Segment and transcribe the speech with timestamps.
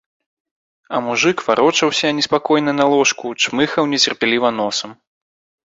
[0.95, 4.91] А мужык варочаўся неспакойна на ложку, чмыхаў нецярпліва носам.